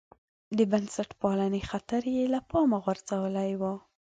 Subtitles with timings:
[0.57, 3.63] د بنسټپالنې خطر یې له پامه غورځولی و.